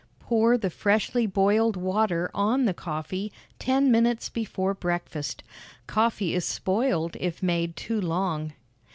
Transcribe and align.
Pour 0.19 0.57
the 0.57 0.71
freshly 0.71 1.27
boiled 1.27 1.77
water 1.77 2.31
on 2.33 2.65
the 2.65 2.73
coffee 2.73 3.31
ten 3.59 3.91
minutes 3.91 4.29
before 4.29 4.73
breakfast. 4.73 5.43
Coffee 5.85 6.33
is 6.33 6.43
spoiled 6.43 7.15
if 7.19 7.43
made 7.43 7.75
too 7.75 8.01
long. 8.01 8.53